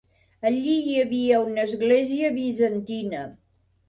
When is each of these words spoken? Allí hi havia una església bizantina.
Allí 0.49 0.71
hi 0.85 0.95
havia 1.01 1.41
una 1.49 1.65
església 1.71 2.31
bizantina. 2.39 3.21